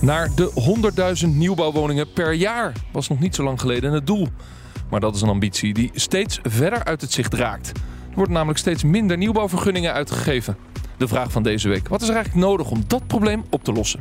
[0.00, 0.52] Naar de
[1.22, 4.28] 100.000 nieuwbouwwoningen per jaar was nog niet zo lang geleden het doel.
[4.90, 7.68] Maar dat is een ambitie die steeds verder uit het zicht raakt.
[8.08, 10.56] Er wordt namelijk steeds minder nieuwbouwvergunningen uitgegeven.
[10.96, 13.72] De vraag van deze week: wat is er eigenlijk nodig om dat probleem op te
[13.72, 14.00] lossen?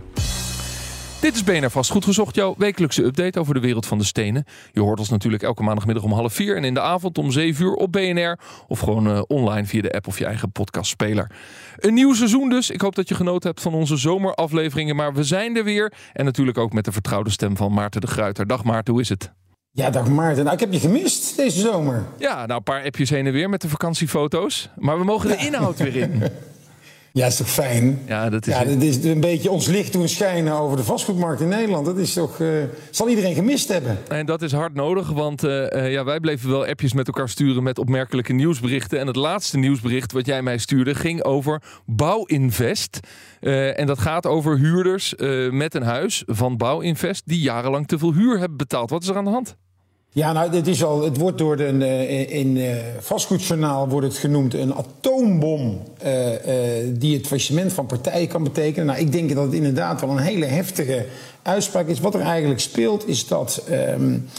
[1.20, 4.46] Dit is BNR Vastgoed Gezocht, jouw wekelijkse update over de wereld van de stenen.
[4.72, 7.66] Je hoort ons natuurlijk elke maandagmiddag om half vier en in de avond om zeven
[7.66, 8.40] uur op BNR.
[8.68, 11.32] Of gewoon uh, online via de app of je eigen podcastspeler.
[11.78, 12.70] Een nieuw seizoen dus.
[12.70, 14.96] Ik hoop dat je genoten hebt van onze zomerafleveringen.
[14.96, 15.94] Maar we zijn er weer.
[16.14, 18.48] En natuurlijk ook met de vertrouwde stem van Maarten de Gruiter.
[18.48, 19.32] Dag Maarten, hoe is het?
[19.72, 20.44] Ja, dag Maarten.
[20.44, 22.06] Nou, ik heb je gemist deze zomer.
[22.18, 24.70] Ja, nou een paar appjes heen en weer met de vakantiefoto's.
[24.76, 26.24] Maar we mogen de inhoud weer in.
[27.18, 28.00] Ja, is toch fijn?
[28.06, 31.42] Ja, dat is, ja, dat is een beetje ons licht doen schijnen over de vastgoedmarkt
[31.42, 31.86] in Nederland.
[31.86, 33.98] Dat is toch, uh, zal iedereen gemist hebben.
[34.08, 37.30] En dat is hard nodig, want uh, uh, ja, wij bleven wel appjes met elkaar
[37.30, 39.00] sturen met opmerkelijke nieuwsberichten.
[39.00, 43.00] En het laatste nieuwsbericht wat jij mij stuurde ging over Bouwinvest.
[43.40, 45.14] en dat gaat over huurders
[45.52, 48.90] met een huis van Bouwinvest die jarenlang te veel huur hebben betaald.
[48.90, 49.58] Wat is er aan de hand?
[50.12, 51.66] Ja, nou, is al, het wordt door de,
[52.08, 56.30] in, in uh, vastgoedjournaal wordt het genoemd een atoombom uh,
[56.94, 58.86] die het faillissement van partijen kan betekenen.
[58.86, 61.06] Nou, ik denk dat het inderdaad wel een hele heftige
[61.42, 62.00] uitspraak is.
[62.00, 64.30] Wat er eigenlijk speelt is dat um,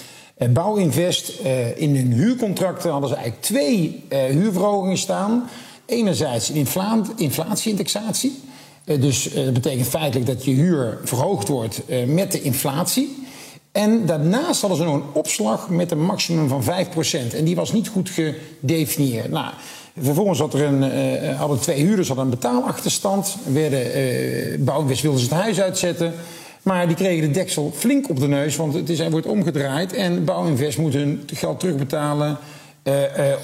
[0.51, 1.41] Bouwinvest
[1.77, 5.49] in hun huurcontracten hadden ze eigenlijk twee huurverhogingen staan.
[5.87, 6.67] Enerzijds een
[7.17, 8.41] inflatieindexatie.
[8.85, 13.27] dus dat betekent feitelijk dat je huur verhoogd wordt met de inflatie.
[13.73, 17.35] En daarnaast hadden ze nog een opslag met een maximum van 5%.
[17.35, 19.31] En die was niet goed gedefinieerd.
[19.31, 19.53] Nou,
[20.01, 20.83] vervolgens had er een,
[21.23, 23.37] uh, hadden twee huurders hadden een betaalachterstand.
[23.53, 26.13] Werden, uh, wilden ze het huis uitzetten.
[26.63, 29.93] Maar die kregen de deksel flink op de neus, want het is, hij wordt omgedraaid.
[29.93, 32.37] En Bouwinvest moet hun geld terugbetalen.
[32.85, 32.95] Uh,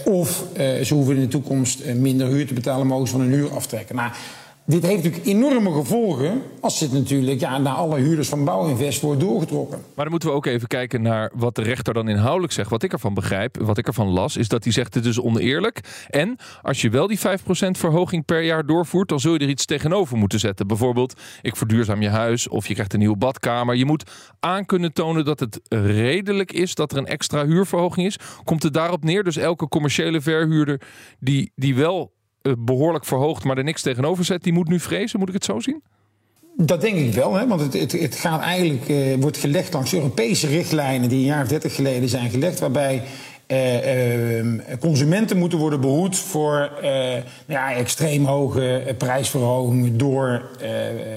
[0.05, 0.45] of
[0.83, 3.97] ze hoeven in de toekomst minder huur te betalen, mogen ze van hun huur aftrekken.
[3.97, 4.11] Nou,
[4.67, 9.21] dit heeft natuurlijk enorme gevolgen als dit natuurlijk ja, naar alle huurders van Bouwinvest wordt
[9.21, 9.79] doorgetrokken.
[9.95, 12.71] Maar dan moeten we ook even kijken naar wat de rechter dan inhoudelijk zegt.
[12.71, 16.07] Wat ik ervan begrijp, wat ik ervan las, is dat hij zegt het is oneerlijk.
[16.11, 17.23] En als je wel die 5%
[17.71, 20.67] verhoging per jaar doorvoert, dan zul je er iets tegenover moeten zetten.
[20.67, 23.75] Bijvoorbeeld, ik verduurzaam je huis of je krijgt een nieuwe badkamer.
[23.75, 24.11] Je moet
[24.41, 28.19] aan kunnen tonen dat het redelijk is dat er een extra huurverhoging is.
[28.45, 29.25] Komt het daarop neer?
[29.25, 30.81] Dus elke commerciële verhuurder
[31.19, 32.14] die, die wel
[32.59, 35.19] behoorlijk verhoogd, maar er niks tegenover zet, die moet nu vrezen.
[35.19, 35.83] Moet ik het zo zien?
[36.57, 37.47] Dat denk ik wel, hè?
[37.47, 41.43] want het, het, het gaat eigenlijk, uh, wordt gelegd langs Europese richtlijnen die een jaar
[41.43, 43.03] of dertig geleden zijn gelegd, waarbij
[43.49, 50.43] uh, uh, consumenten moeten worden behoed voor nou ja, extreem hoge prijsverhogingen door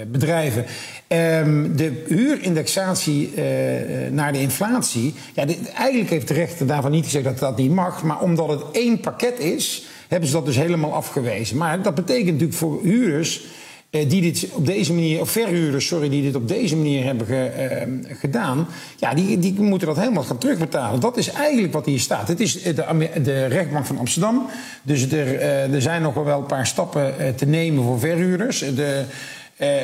[0.08, 0.66] bedrijven.
[1.08, 3.34] Ehm, de huurindexatie
[4.12, 5.46] naar de inflatie, ja,
[5.76, 9.00] eigenlijk heeft de rechter daarvan niet gezegd dat dat niet mag, maar omdat het één
[9.00, 11.58] pakket is hebben ze dat dus helemaal afgewezen.
[11.58, 13.42] Maar dat betekent natuurlijk voor huurders
[13.90, 17.28] eh, die dit op deze manier, of verhuurders, sorry, die dit op deze manier hebben
[17.28, 21.00] eh, gedaan, ja, die, die moeten dat helemaal gaan terugbetalen.
[21.00, 22.28] Dat is eigenlijk wat hier staat.
[22.28, 24.48] Het is de, de rechtbank van Amsterdam.
[24.84, 28.60] Dus er, eh, er zijn nog wel een paar stappen eh, te nemen voor verhuurders.
[28.60, 29.04] De,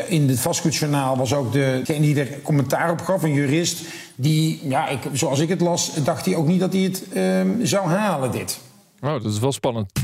[0.08, 3.82] in het vastgoedjournaal was ook degene die er commentaar op gaf, een jurist.
[4.16, 7.48] Die, ja, ik, zoals ik het las, dacht hij ook niet dat hij het ehm,
[7.62, 8.60] zou halen, dit.
[9.02, 10.03] Oh, dat is wel spannend.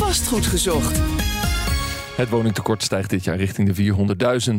[0.00, 0.98] Vastgoed gezocht.
[2.16, 3.94] Het woningtekort stijgt dit jaar richting de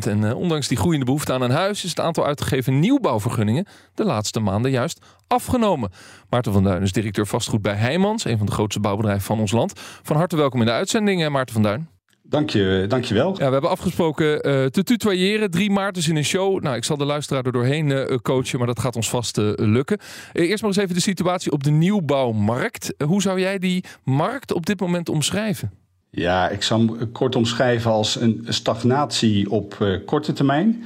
[0.05, 0.09] 400.000.
[0.11, 4.03] En uh, ondanks die groeiende behoefte aan een huis is het aantal uitgegeven nieuwbouwvergunningen de
[4.03, 5.91] laatste maanden juist afgenomen.
[6.29, 9.51] Maarten van Duin is directeur vastgoed bij Heijmans, een van de grootste bouwbedrijven van ons
[9.51, 9.73] land.
[10.03, 11.89] Van harte welkom in de uitzending, Maarten van Duin.
[12.31, 13.29] Dank je, dankjewel.
[13.29, 15.51] Ja, we hebben afgesproken uh, te tutoyeren.
[15.51, 16.61] Drie Maartens in een show.
[16.61, 19.51] Nou, ik zal de luisteraar er doorheen uh, coachen, maar dat gaat ons vast uh,
[19.55, 19.99] lukken.
[20.33, 22.93] eerst maar eens even de situatie op de nieuwbouwmarkt.
[23.05, 25.71] hoe zou jij die markt op dit moment omschrijven?
[26.09, 30.83] Ja, ik zou hem kort omschrijven als een stagnatie op korte termijn.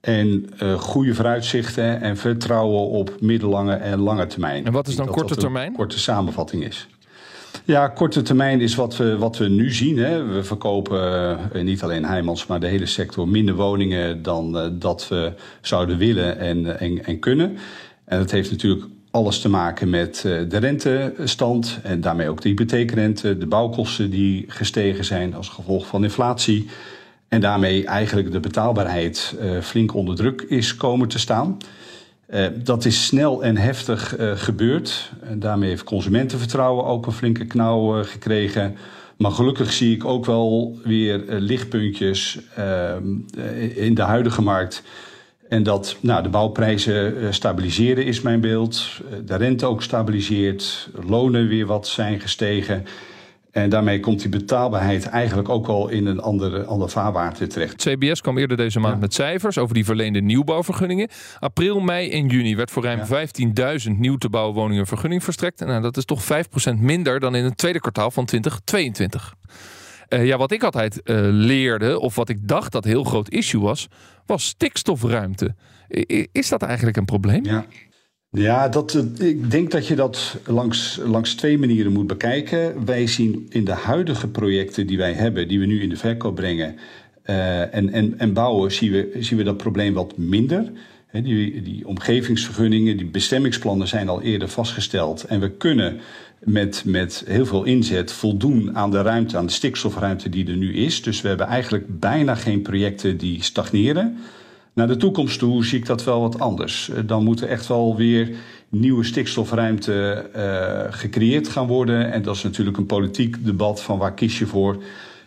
[0.00, 4.66] En goede vooruitzichten en vertrouwen op middellange en lange termijn.
[4.66, 5.68] En wat is dan korte termijn?
[5.68, 6.88] Een korte samenvatting is.
[7.64, 9.98] Ja, korte termijn is wat we, wat we nu zien.
[9.98, 10.24] Hè.
[10.24, 15.08] We verkopen uh, niet alleen Heijmans, maar de hele sector minder woningen dan uh, dat
[15.08, 17.56] we zouden willen en, en, en, kunnen.
[18.04, 23.38] En dat heeft natuurlijk alles te maken met de rentestand en daarmee ook de hypotheekrente,
[23.38, 26.66] de bouwkosten die gestegen zijn als gevolg van inflatie.
[27.28, 31.58] En daarmee eigenlijk de betaalbaarheid flink onder druk is komen te staan.
[32.54, 35.12] Dat is snel en heftig gebeurd.
[35.22, 38.76] En daarmee heeft consumentenvertrouwen ook een flinke knauw gekregen.
[39.16, 43.04] Maar gelukkig zie ik ook wel weer lichtpuntjes ehm,
[43.74, 44.82] in de huidige markt.
[45.52, 48.86] En dat nou, de bouwprijzen eh, stabiliseren is mijn beeld.
[49.10, 50.88] Eh, de rente ook stabiliseert.
[51.06, 52.84] Lonen weer wat zijn gestegen.
[53.52, 57.76] En daarmee komt die betaalbaarheid eigenlijk ook wel in een andere, ander vaarwater terecht.
[57.76, 61.08] CBS kwam eerder deze maand met cijfers over die verleende nieuwbouwvergunningen.
[61.38, 63.00] April, mei en juni werd voor ruim
[63.86, 65.60] 15.000 nieuw te bouwen woningen vergunning verstrekt.
[65.60, 66.26] En nou, dat is toch 5%
[66.78, 69.34] minder dan in het tweede kwartaal van 2022.
[70.08, 73.60] Uh, ja, wat ik altijd uh, leerde, of wat ik dacht dat heel groot issue
[73.60, 73.88] was,
[74.26, 75.54] was stikstofruimte.
[76.32, 77.44] Is dat eigenlijk een probleem?
[77.44, 77.64] Ja.
[78.34, 82.84] Ja, dat, eh, ik denk dat je dat langs, langs twee manieren moet bekijken.
[82.84, 86.34] Wij zien in de huidige projecten die wij hebben, die we nu in de verkoop
[86.34, 86.76] brengen
[87.26, 90.72] uh, en, en, en bouwen, zien we, zien we dat probleem wat minder.
[91.12, 95.24] Die, die omgevingsvergunningen, die bestemmingsplannen zijn al eerder vastgesteld.
[95.24, 96.00] En we kunnen
[96.38, 100.74] met, met heel veel inzet voldoen aan de ruimte, aan de stikstofruimte die er nu
[100.74, 101.02] is.
[101.02, 104.18] Dus we hebben eigenlijk bijna geen projecten die stagneren.
[104.74, 106.90] Naar de toekomst toe zie ik dat wel wat anders.
[106.90, 108.36] Eh, dan moet er echt wel weer
[108.68, 112.12] nieuwe stikstofruimte uh, gecreëerd gaan worden.
[112.12, 114.82] En dat is natuurlijk een politiek debat van waar kies je voor.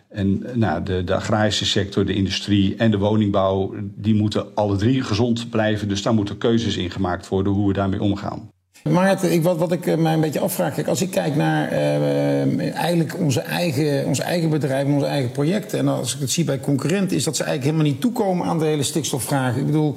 [0.08, 5.02] En nou, de, de agrarische sector, de industrie en de woningbouw, die moeten alle drie
[5.02, 5.88] gezond blijven.
[5.88, 8.50] Dus daar moeten keuzes in gemaakt worden hoe we daarmee omgaan.
[8.90, 11.72] Maarten, ik, wat, wat ik eh, mij een beetje afvraag, kijk, als ik kijk naar
[11.72, 16.44] uh, eigenlijk onze eigen, onze eigen bedrijven, onze eigen projecten, en als ik het zie
[16.44, 19.56] bij concurrenten, is dat ze eigenlijk helemaal niet toekomen aan de hele stikstofvraag.
[19.56, 19.94] Ik bedoel,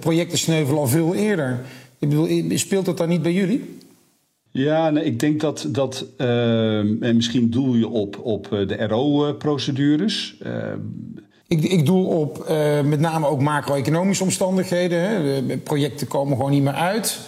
[0.00, 1.60] projecten sneuvelen al veel eerder.
[1.98, 3.78] Ik bedoel, speelt dat dan niet bij jullie?
[4.50, 10.36] Ja, nee, ik denk dat, dat uh, en misschien doel je op, op de RO-procedures.
[10.46, 10.52] Uh,
[11.48, 15.00] ik, ik doel op uh, met name ook macro-economische omstandigheden.
[15.00, 15.46] Hè.
[15.46, 17.18] De projecten komen gewoon niet meer uit.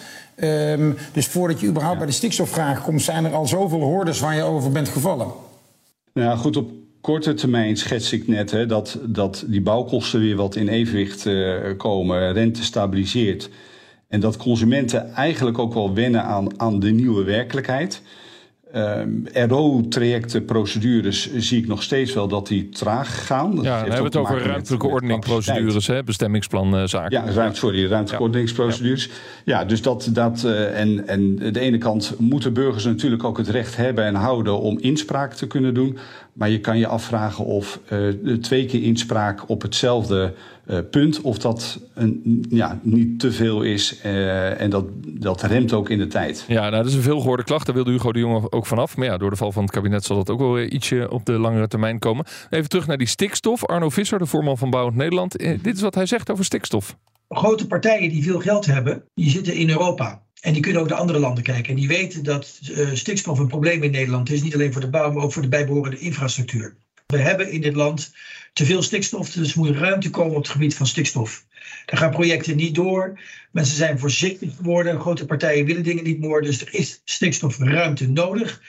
[0.43, 4.37] Um, dus voordat je überhaupt bij de stikstofvraag komt, zijn er al zoveel hordes waar
[4.37, 5.27] je over bent gevallen.
[6.13, 6.71] Nou goed, op
[7.01, 11.57] korte termijn schets ik net hè, dat, dat die bouwkosten weer wat in evenwicht uh,
[11.77, 13.51] komen, rente stabiliseert.
[14.09, 18.03] En dat consumenten eigenlijk ook wel wennen aan, aan de nieuwe werkelijkheid.
[18.75, 23.57] Um, ehm, RO-trajecten, procedures zie ik nog steeds wel dat die traag gaan.
[23.57, 26.05] Dat ja, dan hebben we het over ruimtelijke ordeningprocedures, hè?
[26.05, 27.11] bestemmingsplanzaken.
[27.11, 28.21] Ja, ruim, sorry, ruimtelijke ja.
[28.21, 29.07] ordeningsprocedures.
[29.45, 29.59] Ja.
[29.59, 33.49] ja, dus dat, dat uh, en, en de ene kant moeten burgers natuurlijk ook het
[33.49, 35.99] recht hebben en houden om inspraak te kunnen doen.
[36.39, 40.35] Maar je kan je afvragen of uh, twee keer inspraak op hetzelfde
[40.67, 44.01] uh, punt, of dat een, ja, niet te veel is.
[44.05, 46.45] Uh, en dat, dat remt ook in de tijd.
[46.49, 47.67] Ja, nou, dat is een veelgehoorde klacht.
[47.67, 48.97] Daar wilde Hugo de Jonge ook vanaf.
[48.97, 51.33] Maar ja, door de val van het kabinet zal dat ook wel ietsje op de
[51.33, 52.25] langere termijn komen.
[52.51, 53.65] Even terug naar die stikstof.
[53.65, 55.39] Arno Visser, de voorman van Bouwend Nederland.
[55.39, 56.97] dit is wat hij zegt over stikstof.
[57.29, 60.23] Grote partijen die veel geld hebben, die zitten in Europa.
[60.41, 61.71] En die kunnen ook naar andere landen kijken.
[61.71, 64.43] En die weten dat uh, stikstof een probleem in Nederland is.
[64.43, 66.77] Niet alleen voor de bouw, maar ook voor de bijbehorende infrastructuur.
[67.07, 68.13] We hebben in dit land
[68.53, 71.47] te veel stikstof, dus moet ruimte komen op het gebied van stikstof.
[71.85, 73.21] Daar gaan projecten niet door.
[73.53, 75.01] Mensen zijn voorzichtig geworden.
[75.01, 76.43] Grote partijen willen dingen niet meer.
[76.43, 78.61] Dus er is stikstofruimte nodig.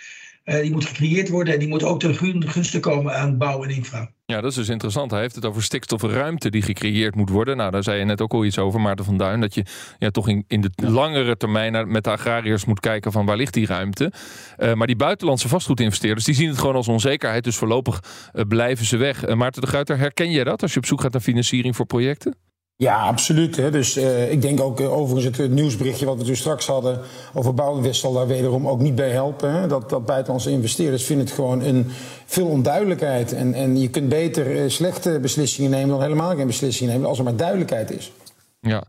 [0.50, 2.16] Uh, die moet gecreëerd worden en die moet ook ten
[2.50, 4.12] gunste komen aan bouw en infra.
[4.26, 5.12] Ja, dat is dus interessant.
[5.12, 7.58] Hij heeft het over stikstofruimte die gecreëerd moet worden.
[7.58, 9.42] Nou, daar zei je net ook al iets over, Maarten van Duin.
[9.42, 9.66] Dat je
[9.98, 13.54] ja, toch in, in de langere termijn met de agrariërs moet kijken van waar ligt
[13.54, 14.12] die ruimte.
[14.58, 17.44] Uh, maar die buitenlandse vastgoedinvesteerders, die zien het gewoon als onzekerheid.
[17.44, 18.04] Dus voorlopig
[18.34, 19.36] uh, blijven ze weg.
[19.36, 22.49] Maarten de Guiter, herken jij dat als je op zoek gaat naar financiering voor projecten?
[22.84, 23.56] Ja, absoluut.
[23.56, 23.72] Hè.
[23.72, 27.00] Dus uh, ik denk ook uh, overigens het, nieuwsberichtje wat we toen straks hadden
[27.34, 29.52] over Bouwinvest zal daar wederom ook niet bij helpen.
[29.52, 29.68] Hè.
[29.68, 31.86] Dat, dat buitenlandse investeerders vinden het gewoon een
[32.26, 33.34] veel onduidelijkheid.
[33.34, 37.18] En, en je kunt beter uh, slechte beslissingen nemen dan helemaal geen beslissingen nemen als
[37.18, 38.12] er maar duidelijkheid is.
[38.60, 38.84] Ja,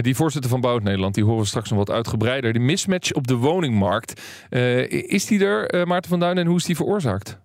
[0.00, 2.52] die voorzitter van Bouwend Nederland, die horen we straks nog wat uitgebreider.
[2.52, 4.20] De mismatch op de woningmarkt,
[4.88, 7.38] is die er, Maarten van Duin, en hoe is die veroorzaakt?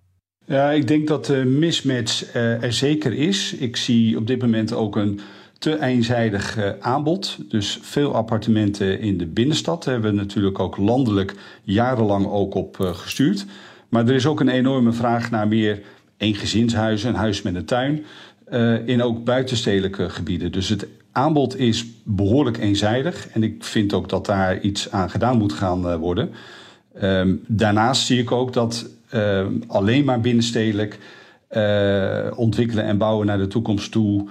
[0.46, 3.53] Ja, ik denk dat de mismatch er zeker is.
[3.53, 5.20] Ik zie op dit moment ook een
[5.61, 7.37] te eenzijdig uh, aanbod.
[7.49, 9.83] Dus veel appartementen in de binnenstad.
[9.83, 13.45] Daar hebben we natuurlijk ook landelijk jarenlang ook op uh, gestuurd.
[13.89, 15.81] Maar er is ook een enorme vraag naar meer
[16.17, 18.05] eengezinshuizen, een huis met een tuin.
[18.51, 20.51] Uh, in ook buitenstedelijke gebieden.
[20.51, 23.27] Dus het aanbod is behoorlijk eenzijdig.
[23.27, 26.29] En ik vind ook dat daar iets aan gedaan moet gaan worden.
[26.93, 28.89] Ehm, daarnaast zie ik ook dat
[29.67, 30.99] alleen maar binnenstedelijk
[32.35, 34.27] ontwikkelen en bouwen naar de toekomst toe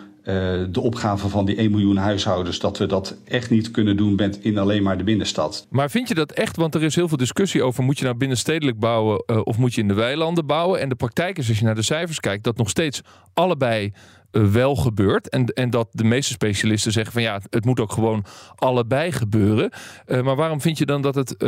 [0.71, 4.39] de opgave van die 1 miljoen huishoudens, dat we dat echt niet kunnen doen met
[4.41, 5.67] in alleen maar de binnenstad.
[5.71, 6.57] Maar vind je dat echt?
[6.57, 9.75] Want er is heel veel discussie over: moet je nou binnenstedelijk bouwen uh, of moet
[9.75, 10.81] je in de weilanden bouwen?
[10.81, 13.01] En de praktijk is, als je naar de cijfers kijkt, dat nog steeds
[13.35, 13.93] allebei
[14.33, 15.29] uh, wel gebeurt.
[15.29, 18.25] En, en dat de meeste specialisten zeggen van ja, het moet ook gewoon
[18.55, 19.71] allebei gebeuren.
[20.07, 21.43] Maar waarom vind je dan dat het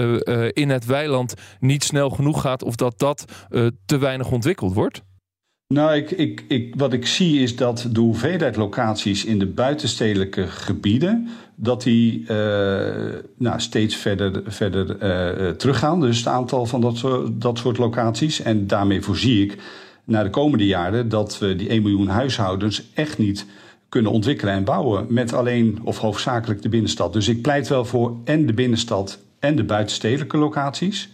[0.53, 3.25] in het weiland niet snel genoeg gaat of dat dat
[3.87, 5.03] te weinig ontwikkeld wordt?
[5.73, 10.47] Nou, ik, ik, ik, wat ik zie is dat de hoeveelheid locaties in de buitenstedelijke
[10.47, 11.29] gebieden...
[11.55, 12.29] dat die uh,
[13.37, 16.01] nou, steeds verder, verder uh, teruggaan.
[16.01, 18.43] Dus het aantal van dat, dat soort locaties.
[18.43, 19.59] En daarmee voorzie ik
[20.05, 21.09] naar de komende jaren...
[21.09, 23.47] dat we die 1 miljoen huishoudens echt niet
[23.89, 25.07] kunnen ontwikkelen en bouwen...
[25.09, 27.13] met alleen of hoofdzakelijk de binnenstad.
[27.13, 31.09] Dus ik pleit wel voor en de binnenstad en de buitenstedelijke locaties...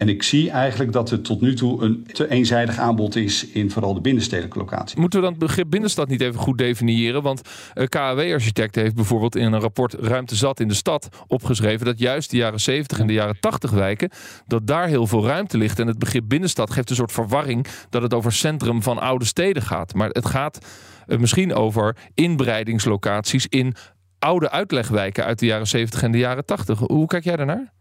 [0.00, 3.70] En ik zie eigenlijk dat het tot nu toe een te eenzijdig aanbod is in
[3.70, 5.00] vooral de binnenstedelijke locatie.
[5.00, 7.22] Moeten we dan het begrip binnenstad niet even goed definiëren?
[7.22, 7.40] Want
[7.74, 12.30] uh, KAW-architect heeft bijvoorbeeld in een rapport Ruimte zat in de stad opgeschreven dat juist
[12.30, 14.10] de jaren 70 en de jaren 80 wijken,
[14.46, 15.78] dat daar heel veel ruimte ligt.
[15.78, 19.62] En het begrip binnenstad geeft een soort verwarring dat het over centrum van oude steden
[19.62, 19.94] gaat.
[19.94, 20.66] Maar het gaat
[21.06, 23.74] uh, misschien over inbreidingslocaties in
[24.18, 26.78] oude uitlegwijken uit de jaren 70 en de jaren 80.
[26.78, 27.72] Hoe kijk jij daarnaar?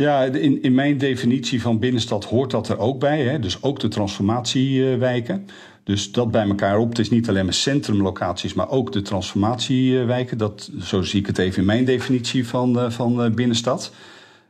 [0.00, 3.22] Ja, in, in mijn definitie van binnenstad hoort dat er ook bij.
[3.22, 3.38] Hè?
[3.38, 5.46] Dus ook de transformatiewijken.
[5.84, 6.88] Dus dat bij elkaar op.
[6.88, 10.38] Het is niet alleen maar centrumlocaties, maar ook de transformatiewijken.
[10.38, 13.92] Dat, zo zie ik het even in mijn definitie van, eh, van eh, binnenstad.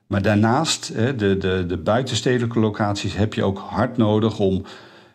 [0.07, 4.63] Maar daarnaast, de, de, de buitenstedelijke locaties, heb je ook hard nodig om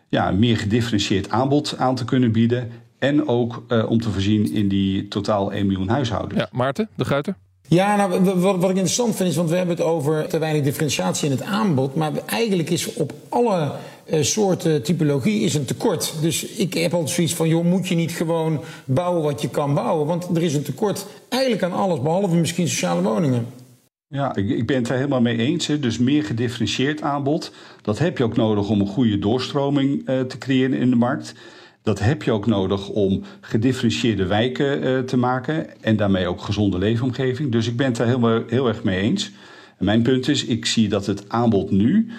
[0.08, 2.70] ja, meer gedifferentieerd aanbod aan te kunnen bieden.
[2.98, 6.40] En ook om te voorzien in die totaal 1 miljoen huishoudens.
[6.40, 7.36] Ja, Maarten, de Guiter?
[7.68, 11.30] Ja, nou, wat, ik interessant vind is, want we hebben het over te weinig differentiatie
[11.30, 11.94] in het aanbod.
[11.94, 13.72] Maar eigenlijk is op alle
[14.10, 16.14] uh, soorten typologie is een tekort.
[16.20, 19.74] Dus ik heb altijd zoiets van, joh, moet je niet gewoon bouwen wat je kan
[19.74, 20.06] bouwen?
[20.06, 23.46] Want er is een tekort eigenlijk aan alles, behalve misschien sociale woningen.
[24.08, 25.66] Ja, ik, ik ben het er helemaal mee eens.
[25.66, 27.52] Dus meer gedifferentieerd aanbod.
[27.82, 31.34] Dat heb je ook nodig om een goede doorstroming uh, te creëren in de markt.
[31.86, 36.78] Dat heb je ook nodig om gedifferentieerde wijken uh, te maken en daarmee ook gezonde
[36.78, 37.52] leefomgeving.
[37.52, 39.32] Dus ik ben het daar heel, heel erg mee eens.
[39.78, 42.10] En mijn punt is, ik zie dat het aanbod nu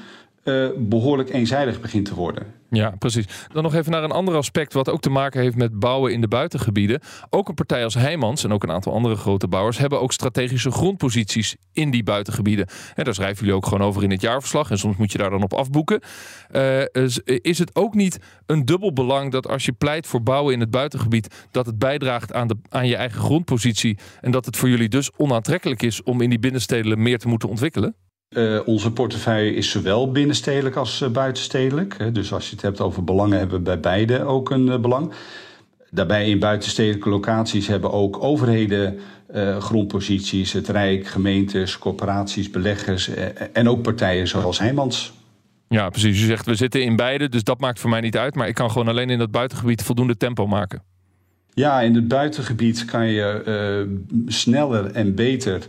[0.44, 2.44] uh, behoorlijk eenzijdig begint te worden.
[2.70, 3.26] Ja, precies.
[3.54, 6.22] Dan nog even naar een ander aspect wat ook te maken heeft met bouwen in
[6.22, 7.02] de buitengebieden.
[7.30, 10.72] Ook een partij als Heijmans en ook een aantal andere grote bouwers hebben ook strategische
[10.72, 12.68] grondposities in die buitengebieden.
[12.96, 15.30] En daar schrijven jullie ook gewoon over in het jaarverslag en soms moet je daar
[15.30, 16.02] dan op afboeken.
[16.52, 16.82] Uh,
[17.42, 20.72] is het ook niet een dubbel belang dat als je pleit voor bouwen in het
[20.72, 24.90] buitengebied, dat het bijdraagt aan, de, aan je eigen grondpositie en dat het voor jullie
[24.90, 27.96] dus onaantrekkelijk is om in die binnensteden meer te moeten ontwikkelen?
[28.30, 32.14] Uh, onze portefeuille is zowel binnenstedelijk als uh, buitenstedelijk.
[32.14, 35.12] Dus als je het hebt over belangen, hebben we bij beide ook een uh, belang.
[35.92, 39.00] Daarbij in buitenstedelijke locaties hebben ook overheden
[39.60, 43.10] grondposities, het Rijk, gemeentes, corporaties, beleggers
[43.54, 45.14] en ook partijen zoals Heijmans.
[45.68, 46.22] Ja, precies.
[46.22, 48.36] U zegt we zitten in beide, dus dat maakt voor mij niet uit.
[48.36, 50.84] Maar ik kan gewoon alleen in dat buitengebied voldoende tempo maken.
[51.54, 55.68] Ja, in het buitengebied kan je sneller en beter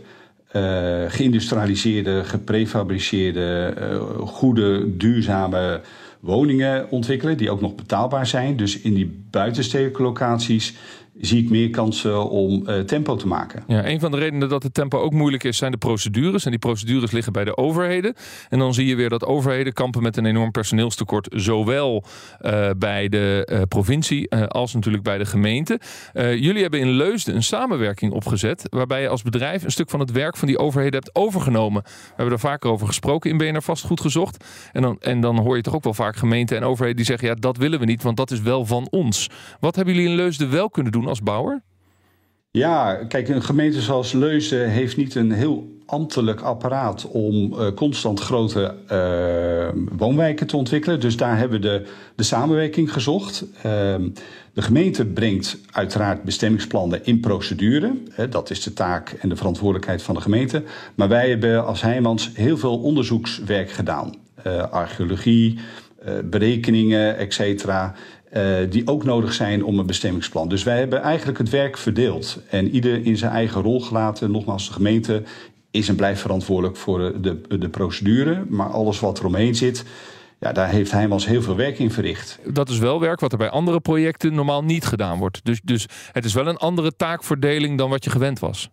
[0.55, 5.81] uh, geïndustrialiseerde, geprefabriceerde, uh, goede, duurzame
[6.19, 8.57] woningen ontwikkelen die ook nog betaalbaar zijn.
[8.57, 10.75] Dus in die buitenstedelijke locaties
[11.19, 13.63] zie ik meer kansen om uh, tempo te maken.
[13.67, 16.45] Ja, een van de redenen dat het tempo ook moeilijk is, zijn de procedures.
[16.45, 18.13] En die procedures liggen bij de overheden.
[18.49, 22.03] En dan zie je weer dat overheden kampen met een enorm personeelstekort, zowel
[22.41, 25.79] uh, bij de uh, provincie als natuurlijk bij de gemeente.
[26.13, 30.11] jullie hebben in Leusden een samenwerking opgezet, waarbij je als bedrijf een stuk van het
[30.11, 31.81] werk van die overheden hebt overgenomen.
[31.83, 34.45] We hebben er vaker over gesproken in BNR Vastgoed gezocht.
[34.71, 37.27] En dan, en dan hoor je toch ook wel vaak gemeenten en overheden die zeggen,
[37.27, 39.29] ja, dat willen we niet, want dat is wel van ons.
[39.59, 41.61] Wat hebben jullie in Leusden wel kunnen doen als bouwer?
[42.51, 48.19] Ja, kijk, een gemeente zoals Leuzen heeft niet een heel ambtelijk apparaat om uh, constant
[48.19, 50.99] grote uh, woonwijken te ontwikkelen.
[50.99, 53.45] Dus daar hebben we de, de samenwerking gezocht.
[53.55, 53.63] Uh,
[54.53, 57.93] de gemeente brengt uiteraard bestemmingsplannen in procedure.
[58.29, 60.63] dat is de taak en de verantwoordelijkheid van de gemeente.
[60.95, 64.13] Maar wij hebben als Heijmans heel veel onderzoekswerk gedaan.
[64.47, 65.59] Uh, archeologie,
[66.23, 67.93] berekeningen, et cetera.
[68.33, 70.49] Uh, die ook nodig zijn om een bestemmingsplan.
[70.49, 74.31] Dus wij hebben eigenlijk het werk verdeeld en ieder in zijn eigen rol gelaten.
[74.31, 75.23] Nogmaals, de gemeente
[75.71, 79.85] is en blijft verantwoordelijk voor de, de procedure, maar alles wat eromheen zit.
[80.39, 82.39] Ja, daar heeft Heijmans heel veel werk in verricht.
[82.45, 85.45] Dat is wel werk wat er bij andere projecten normaal niet gedaan wordt.
[85.45, 88.69] Dus, dus het is wel een andere taakverdeling dan wat je gewend was.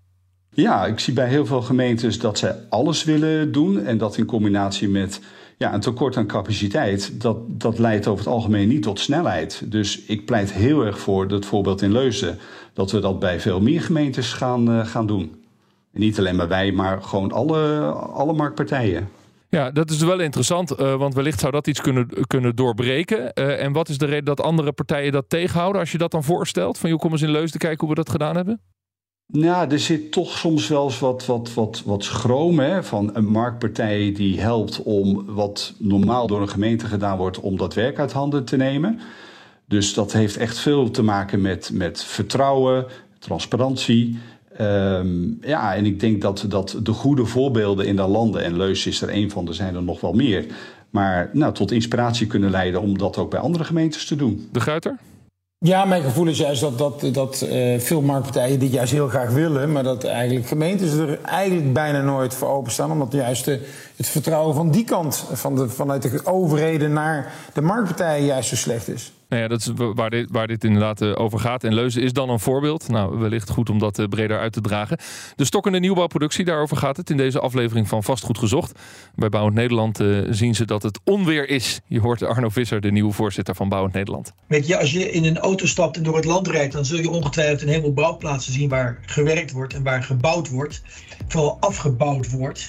[0.50, 3.84] Ja, ik zie bij heel veel gemeentes dat zij alles willen doen.
[3.84, 5.20] En dat in combinatie met
[5.58, 9.62] Ja, een tekort aan capaciteit, dat, dat leidt over het algemeen niet tot snelheid.
[9.70, 12.38] Dus ik pleit heel erg voor dat voorbeeld in Leusden,
[12.72, 15.44] dat we dat bij veel meer gemeentes gaan, uh, gaan doen.
[15.92, 19.08] En niet alleen maar wij, maar gewoon alle, alle marktpartijen.
[19.48, 23.18] Ja, dat is wel interessant, uh, want wellicht zou dat iets kunnen, kunnen doorbreken.
[23.34, 26.24] Uh, en wat is de reden dat andere partijen dat tegenhouden als je dat dan
[26.24, 26.78] voorstelt?
[26.78, 28.60] Van joh, kom eens in Leusden kijken hoe we dat gedaan hebben?
[29.26, 33.26] Nou, er zit toch soms wel eens wat, wat, wat, wat schroom hè, van een
[33.26, 38.12] marktpartij die helpt om wat normaal door een gemeente gedaan wordt, om dat werk uit
[38.12, 39.00] handen te nemen.
[39.68, 42.86] Dus dat heeft echt veel te maken met, met vertrouwen,
[43.18, 44.18] transparantie.
[44.60, 48.86] Um, ja, en ik denk dat, dat de goede voorbeelden in de landen, en Leus
[48.86, 50.46] is er een van, er zijn er nog wel meer,
[50.90, 54.48] maar nou, tot inspiratie kunnen leiden om dat ook bij andere gemeentes te doen.
[54.52, 54.98] De Guiter?
[55.66, 59.30] Ja, mijn gevoel is juist dat, dat, dat uh, veel marktpartijen dit juist heel graag
[59.30, 63.46] willen, maar dat eigenlijk gemeentes er eigenlijk bijna nooit voor openstaan, omdat juist
[63.96, 68.56] het vertrouwen van die kant, van de, vanuit de overheden naar de marktpartijen, juist zo
[68.56, 69.12] slecht is.
[69.28, 71.64] Nou ja, dat is waar dit, waar dit inderdaad eh, over gaat.
[71.64, 72.88] En Leuzen is dan een voorbeeld.
[72.88, 74.98] Nou, wellicht goed om dat eh, breder uit te dragen.
[75.36, 78.80] De stokkende nieuwbouwproductie, daarover gaat het in deze aflevering van Vastgoed Gezocht.
[79.14, 81.80] Bij Bouwend Nederland uh, zien ze dat het onweer is.
[81.86, 84.32] Je hoort Arno Visser, de nieuwe voorzitter van Bouwend Nederland.
[84.46, 86.98] Weet je, als je in een auto stapt en door het land rijdt, dan zul
[86.98, 90.82] je ongetwijfeld een heleboel bouwplaatsen zien waar gewerkt wordt en waar gebouwd wordt.
[91.28, 92.68] Vooral afgebouwd wordt.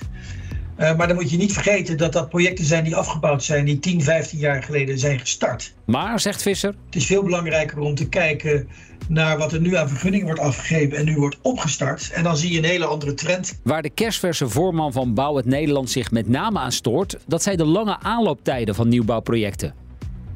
[0.80, 3.80] Uh, maar dan moet je niet vergeten dat dat projecten zijn die afgebouwd zijn, die
[3.80, 5.74] 10, 15 jaar geleden zijn gestart.
[5.86, 6.76] Maar, zegt Visser.
[6.86, 8.68] Het is veel belangrijker om te kijken
[9.08, 12.12] naar wat er nu aan vergunningen wordt afgegeven en nu wordt opgestart.
[12.12, 13.60] En dan zie je een hele andere trend.
[13.64, 17.58] Waar de kerstverse voorman van Bouw het Nederland zich met name aan stoort, dat zijn
[17.58, 19.74] de lange aanlooptijden van nieuwbouwprojecten.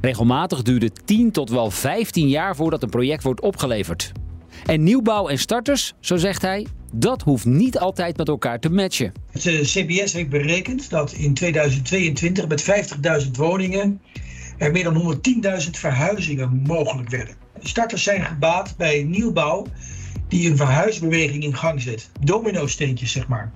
[0.01, 4.11] Regelmatig duurt het 10 tot wel 15 jaar voordat een project wordt opgeleverd.
[4.65, 9.11] En nieuwbouw en starters, zo zegt hij, dat hoeft niet altijd met elkaar te matchen.
[9.31, 12.63] Het CBS heeft berekend dat in 2022 met
[13.25, 14.01] 50.000 woningen
[14.57, 15.21] er meer dan
[15.63, 17.35] 110.000 verhuizingen mogelijk werden.
[17.59, 19.65] Starters zijn gebaat bij nieuwbouw
[20.27, 22.09] die een verhuisbeweging in gang zet.
[22.19, 23.51] Domino-steentjes, zeg maar.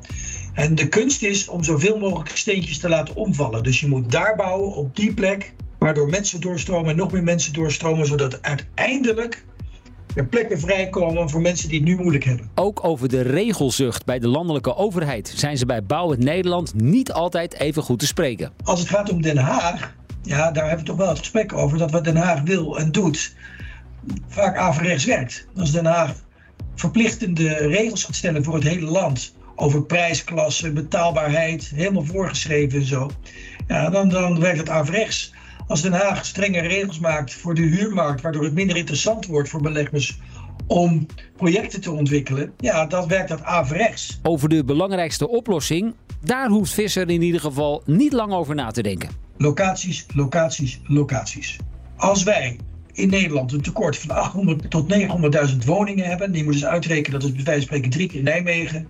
[0.54, 3.64] En de kunst is om zoveel mogelijk steentjes te laten omvallen.
[3.64, 7.54] Dus je moet daar bouwen, op die plek, waardoor mensen doorstromen en nog meer mensen
[7.54, 9.46] doorstromen, zodat uiteindelijk
[10.16, 12.50] er plekken vrijkomen voor mensen die het nu moeilijk hebben.
[12.56, 17.12] Ook over de regelzucht bij de landelijke overheid zijn ze bij Bouw het Nederland niet
[17.12, 18.52] altijd even goed te spreken.
[18.64, 21.78] Als het gaat om Den Haag, ja, daar hebben we toch wel het gesprek over
[21.78, 23.36] dat wat Den Haag wil en doet,
[24.28, 25.48] vaak averechts werkt.
[25.56, 26.14] Als Den Haag
[26.76, 33.12] verplichtende regels gaat stellen voor het hele land, over prijsklassen, betaalbaarheid, helemaal voorgeschreven en zo,
[33.68, 35.34] ja, dan, dan werkt het averechts.
[35.68, 39.62] Als Den Haag strenge regels maakt voor de huurmarkt, waardoor het minder interessant wordt voor
[39.62, 40.20] beleggers
[40.68, 44.20] om projecten te ontwikkelen, ja, dan werkt dat averechts.
[44.24, 48.82] Over de belangrijkste oplossing, daar hoeft Visser in ieder geval niet lang over na te
[48.82, 49.10] denken.
[49.38, 51.58] Locaties, locaties, locaties.
[51.96, 52.60] Als wij
[52.92, 54.94] in Nederland een tekort van 800 tot
[55.50, 58.24] 900.000 woningen hebben, die moeten ze uitrekenen, dat is bij wijze van spreken drie keer
[58.24, 58.88] Nijmegen,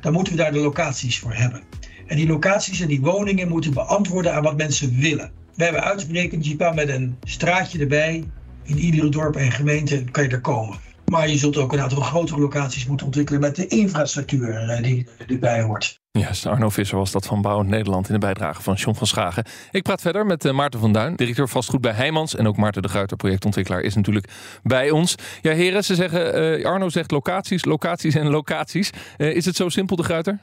[0.00, 1.62] dan moeten we daar de locaties voor hebben.
[2.06, 5.37] En die locaties en die woningen moeten beantwoorden aan wat mensen willen.
[5.58, 8.24] We hebben uitgerekend, je kan met een straatje erbij,
[8.62, 10.78] in iedere dorp en gemeente kan je er komen.
[11.04, 15.08] Maar je zult ook een aantal grotere locaties moeten ontwikkelen met de infrastructuur eh, die
[15.28, 16.00] erbij hoort.
[16.10, 19.44] Juist, Arno Visser was dat van Bouwend Nederland in de bijdrage van John van Schagen.
[19.70, 22.36] Ik praat verder met eh, Maarten van Duin, directeur vastgoed bij Heijmans.
[22.36, 24.28] En ook Maarten de Gruiter, projectontwikkelaar, is natuurlijk
[24.62, 25.14] bij ons.
[25.42, 28.90] Ja, heren, ze zeggen, uh, Arno zegt locaties, locaties en locaties.
[29.16, 30.38] Is het zo simpel, de Gruiter?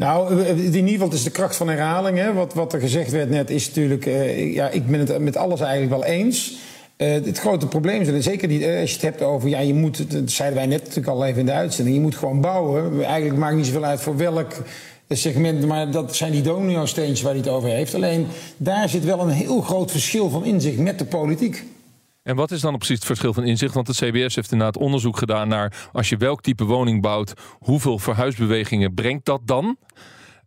[0.00, 2.18] Nou, in ieder geval, is de kracht van herhaling.
[2.18, 2.32] Hè.
[2.32, 4.06] Wat, wat er gezegd werd net is natuurlijk...
[4.06, 6.58] Uh, ja, ik ben het met alles eigenlijk wel eens.
[6.96, 9.48] Het grote probleem is, zeker die, als je het hebt over...
[9.48, 11.96] Ja, je moet, dat zeiden wij net natuurlijk al even in de uitzending...
[11.96, 13.04] je moet gewoon bouwen.
[13.04, 14.52] Eigenlijk maakt niet zoveel uit voor welk
[15.08, 15.66] segment...
[15.66, 17.94] maar dat zijn die domino-steentjes waar hij het over heeft.
[17.94, 21.64] Alleen, daar zit wel een heel groot verschil van inzicht met de politiek.
[22.30, 23.74] En wat is dan precies het verschil van inzicht?
[23.74, 27.98] Want het CBS heeft inderdaad onderzoek gedaan naar als je welk type woning bouwt, hoeveel
[27.98, 29.76] verhuisbewegingen brengt dat dan?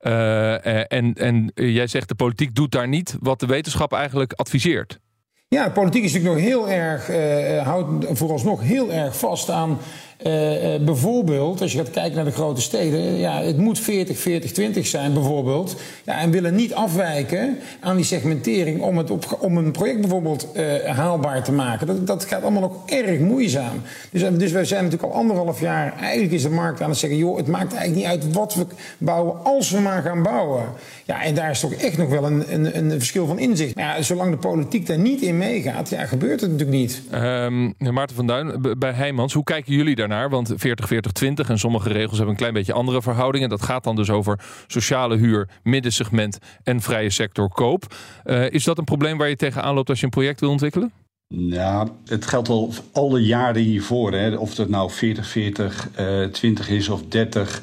[0.02, 5.00] Uh, en, en jij zegt de politiek doet daar niet wat de wetenschap eigenlijk adviseert.
[5.48, 9.78] Ja, politiek is natuurlijk nog heel erg, uh, houdt vooralsnog heel erg vast aan
[10.28, 14.52] uh, bijvoorbeeld, als je gaat kijken naar de grote steden, ja, het moet 40, 40,
[14.52, 15.76] 20 zijn bijvoorbeeld.
[16.04, 20.48] Ja, en willen niet afwijken aan die segmentering om, het op, om een project bijvoorbeeld
[20.56, 21.88] uh, haalbaar te maken.
[21.88, 23.82] Dat, dat gaat allemaal ook erg moeizaam.
[24.12, 27.38] Dus, dus zijn natuurlijk al anderhalf jaar, eigenlijk is de markt aan het zeggen, joh,
[27.38, 28.66] het maakt eigenlijk niet uit wat we
[28.98, 30.64] bouwen, als we maar gaan bouwen.
[31.06, 33.76] Ja, en daar is toch echt nog wel een, een, een verschil van inzicht.
[33.76, 37.02] Maar ja, zolang de politiek daar niet in meegaat, ja, gebeurt het natuurlijk niet.
[37.14, 40.13] Um, Maarten van Duin, bij Heijmans, hoe kijken jullie daarnaar?
[40.30, 43.50] Want 40, 40, 20 en sommige regels hebben een klein beetje andere verhoudingen.
[43.50, 47.96] Dat gaat dan dus over sociale huur, middensegment en vrije sector koop.
[48.26, 50.92] Uh, is dat een probleem waar je tegenaan loopt als je een project wil ontwikkelen?
[51.28, 54.12] Ja, het geldt al alle jaren hiervoor.
[54.12, 54.36] Hè.
[54.36, 57.62] Of het nou 40, 40, uh, 20 is of 30,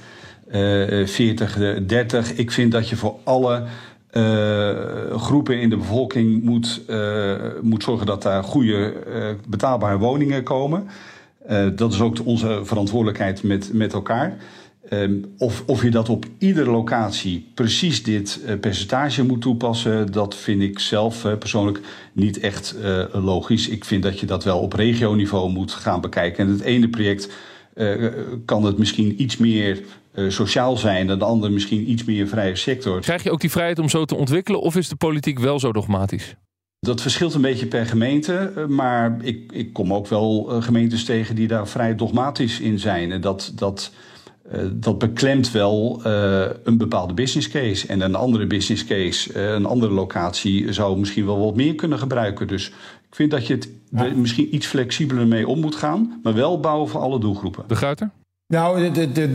[0.48, 2.34] uh, 40, 30.
[2.34, 3.64] Ik vind dat je voor alle
[4.12, 8.94] uh, groepen in de bevolking moet, uh, moet zorgen dat daar goede
[9.48, 10.88] betaalbare woningen komen.
[11.74, 14.36] Dat is ook onze verantwoordelijkheid met, met elkaar.
[14.92, 20.62] Um, of, of je dat op iedere locatie precies dit percentage moet toepassen, dat vind
[20.62, 21.80] ik zelf persoonlijk
[22.12, 22.76] niet echt
[23.12, 23.68] logisch.
[23.68, 26.46] Ik vind dat je dat wel op regioniveau moet gaan bekijken.
[26.46, 27.30] En het ene project
[28.44, 29.82] kan het misschien iets meer
[30.28, 33.00] sociaal zijn en de andere misschien iets meer vrije sector.
[33.00, 35.72] Krijg je ook die vrijheid om zo te ontwikkelen of is de politiek wel zo
[35.72, 36.34] dogmatisch?
[36.86, 41.04] Dat verschilt een beetje per gemeente, eh, maar ik, ik kom ook wel uh, gemeentes
[41.04, 43.12] tegen die daar vrij dogmatisch in zijn.
[43.12, 43.92] En dat, dat,
[44.52, 46.00] uh, dat beklemt wel
[46.64, 47.86] een bepaalde business case.
[47.86, 52.46] En een andere business case, een andere locatie, zou misschien wel wat meer kunnen gebruiken.
[52.46, 52.68] Dus
[53.08, 54.12] ik vind dat je het ja.
[54.14, 57.64] misschien iets flexibeler mee om moet gaan, maar wel bouwen voor alle doelgroepen.
[57.66, 58.10] De Guiter?
[58.50, 59.32] Nou, de, de,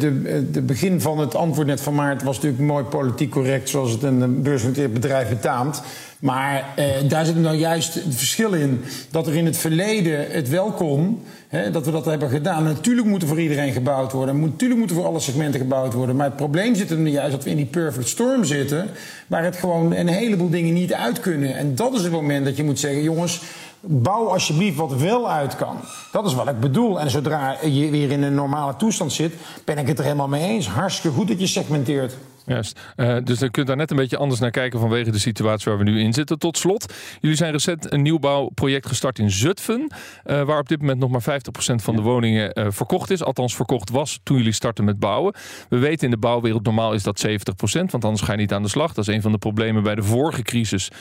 [0.52, 4.04] de, begin van het antwoord net van Maarten was natuurlijk mooi politiek correct, zoals het
[4.04, 5.82] een beursgenoteerd bedrijf betaamt.
[6.20, 10.50] Maar eh, daar zit nou juist het verschil in dat er in het verleden het
[10.50, 12.64] wel kon, hè, dat we dat hebben gedaan.
[12.64, 16.16] Natuurlijk moet er voor iedereen gebouwd worden, natuurlijk moet er voor alle segmenten gebouwd worden.
[16.16, 18.88] Maar het probleem zit er nu juist dat we in die perfect storm zitten,
[19.28, 21.56] waar het gewoon een heleboel dingen niet uit kunnen.
[21.56, 23.42] En dat is het moment dat je moet zeggen, jongens
[23.88, 25.78] bouw alsjeblieft wat wel uit kan.
[26.12, 27.00] Dat is wat ik bedoel.
[27.00, 29.34] En zodra je weer in een normale toestand zit,
[29.66, 30.68] ben ik het er helemaal mee eens.
[30.68, 32.18] Hartstikke goed dat je segmenteert.
[32.46, 32.80] Juist.
[32.96, 35.78] Uh, dus dan kunt daar net een beetje anders naar kijken vanwege de situatie waar
[35.84, 36.40] we nu in zitten.
[36.40, 39.92] Tot slot, jullie zijn recent een nieuwbouwproject gestart in Zutphen.
[40.26, 43.24] Uh, waar op dit moment nog maar 50% van de woningen uh, verkocht is.
[43.24, 45.34] Althans verkocht was toen jullie starten met bouwen.
[45.70, 47.32] We weten in de bouwwereld normaal is dat 70%,
[47.72, 48.94] want anders ga je niet aan de slag.
[48.94, 50.92] Dat is een van de problemen bij de vorige crisis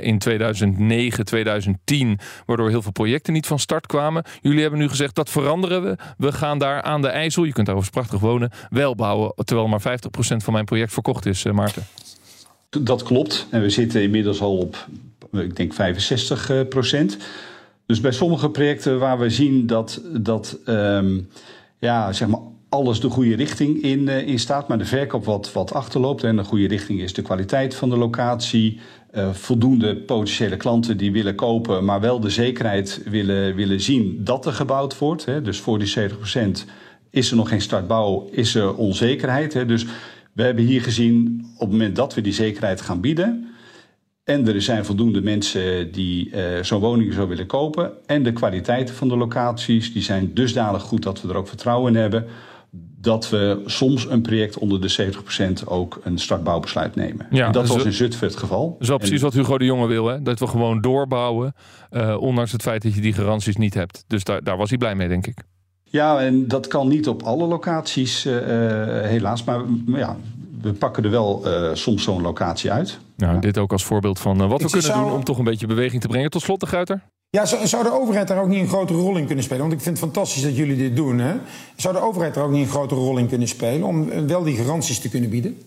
[0.00, 2.18] in 2009, 2010.
[2.46, 4.24] Waardoor heel veel projecten niet van start kwamen.
[4.40, 5.96] Jullie hebben nu gezegd dat veranderen we.
[6.18, 9.32] We gaan daar aan de IJssel, je kunt daar overigens prachtig wonen, wel bouwen.
[9.44, 9.82] Terwijl maar 50%
[10.36, 11.86] van mijn project verkocht is, Maarten.
[12.70, 13.46] Dat klopt.
[13.50, 14.86] En we zitten inmiddels al op,
[15.32, 17.16] ik denk 65 procent.
[17.86, 21.28] Dus bij sommige projecten waar we zien dat, dat um,
[21.78, 25.52] ja, zeg maar alles de goede richting in, uh, in staat, maar de verkoop wat,
[25.52, 26.24] wat achterloopt.
[26.24, 28.80] En de goede richting is de kwaliteit van de locatie.
[29.32, 34.52] Voldoende potentiële klanten die willen kopen, maar wel de zekerheid willen, willen zien dat er
[34.52, 35.24] gebouwd wordt.
[35.24, 35.42] Hè.
[35.42, 36.12] Dus voor die 70%
[37.10, 39.52] is er nog geen startbouw, is er onzekerheid.
[39.52, 39.66] Hè.
[39.66, 39.86] Dus
[40.36, 43.48] we hebben hier gezien, op het moment dat we die zekerheid gaan bieden.
[44.24, 47.92] En er zijn voldoende mensen die uh, zo'n woning zo willen kopen.
[48.06, 51.94] En de kwaliteiten van de locaties die zijn dusdanig goed dat we er ook vertrouwen
[51.94, 52.26] in hebben.
[53.00, 55.12] Dat we soms een project onder de
[55.62, 57.26] 70% ook een startbouwbesluit nemen.
[57.30, 58.70] Ja, en dat was in Zutphen het geval.
[58.70, 60.06] Dat is wel precies wat Hugo de Jonge wil.
[60.06, 60.22] Hè?
[60.22, 61.54] Dat we gewoon doorbouwen.
[61.90, 64.04] Uh, ondanks het feit dat je die garanties niet hebt.
[64.06, 65.44] Dus daar, daar was hij blij mee, denk ik.
[65.88, 68.34] Ja, en dat kan niet op alle locaties, uh,
[69.02, 69.44] helaas.
[69.44, 70.16] Maar, maar, ja,
[70.60, 72.98] we pakken er wel uh, soms zo'n locatie uit.
[73.16, 73.40] Nou, ja.
[73.40, 75.04] dit ook als voorbeeld van wat ik we kunnen zou...
[75.04, 76.30] doen om toch een beetje beweging te brengen.
[76.30, 77.02] Tot slot, de Guiter.
[77.30, 79.62] Ja, zou de overheid daar ook niet een grote rol in kunnen spelen?
[79.62, 81.18] Want ik vind het fantastisch dat jullie dit doen.
[81.18, 81.34] Hè?
[81.76, 84.56] Zou de overheid daar ook niet een grote rol in kunnen spelen om wel die
[84.56, 85.58] garanties te kunnen bieden?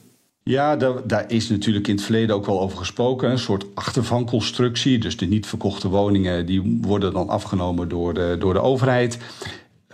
[0.43, 3.31] Ja, daar, daar, is natuurlijk in het verleden ook wel over gesproken.
[3.31, 4.97] Een soort achtervanconstructie.
[4.97, 9.17] Dus de niet verkochte woningen die worden dan afgenomen door de, door de overheid.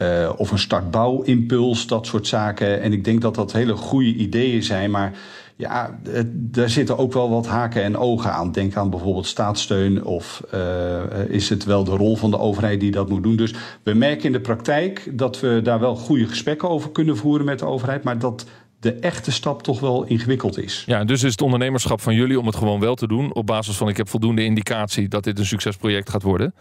[0.02, 2.82] Uh, of een startbouwimpuls, dat soort zaken.
[2.82, 4.92] En ik denk dat dat hele goede ideeën zijn.
[4.92, 5.14] Maar
[5.56, 6.00] ja,
[6.32, 8.52] daar zitten ook wel wat haken en ogen aan.
[8.52, 10.04] Denk aan bijvoorbeeld staatssteun.
[10.04, 13.36] Of uh, is het wel de rol van de overheid die dat moet doen?
[13.36, 13.54] Dus
[13.84, 17.60] we merken in de praktijk dat we daar wel goede gesprekken over kunnen voeren met
[17.60, 18.04] de overheid.
[18.04, 18.46] Maar dat
[18.80, 20.84] de echte stap toch wel ingewikkeld is.
[20.86, 23.34] Ja, dus is het ondernemerschap van jullie om het gewoon wel te doen.
[23.34, 26.54] Op basis van ik heb voldoende indicatie dat dit een succesproject gaat worden.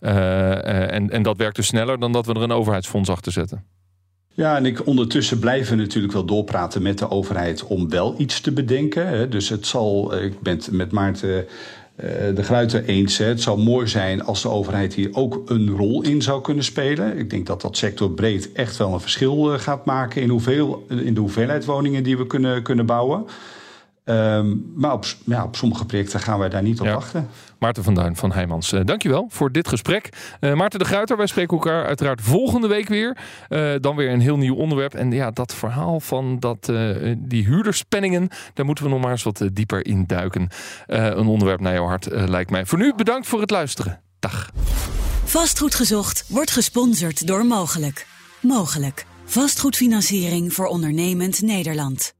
[0.00, 3.32] Uh, uh, en, en dat werkt dus sneller dan dat we er een overheidsfonds achter
[3.32, 3.64] zetten.
[4.34, 8.40] Ja, en ik, ondertussen blijven we natuurlijk wel doorpraten met de overheid om wel iets
[8.40, 9.30] te bedenken.
[9.30, 11.46] Dus het zal, ik ben het met Maarten
[12.34, 16.22] de Gruiter eens, het zou mooi zijn als de overheid hier ook een rol in
[16.22, 17.18] zou kunnen spelen.
[17.18, 21.20] Ik denk dat dat sectorbreed echt wel een verschil gaat maken in, hoeveel, in de
[21.20, 23.24] hoeveelheid woningen die we kunnen, kunnen bouwen.
[24.08, 26.94] Um, maar op, ja, op sommige projecten gaan wij daar niet op ja.
[26.94, 27.28] wachten.
[27.58, 30.08] Maarten van Duin van Heijmans, uh, dankjewel voor dit gesprek.
[30.40, 33.16] Uh, Maarten de Gruiter, wij spreken elkaar uiteraard volgende week weer.
[33.48, 34.94] Uh, dan weer een heel nieuw onderwerp.
[34.94, 36.72] En ja, dat verhaal van dat,
[37.18, 40.48] die huurderspenningen, daar moeten we nog maar eens wat dieper in duiken.
[40.86, 42.66] een onderwerp naar jouw hart lijkt mij.
[42.66, 44.00] Voor nu bedankt voor het luisteren.
[44.18, 44.50] Dag.
[45.24, 48.06] Vastgoed gezocht wordt gesponsord door Mogelijk.
[48.40, 49.06] Mogelijk.
[49.24, 52.16] Vastgoedfinanciering voor ondernemend Nederland.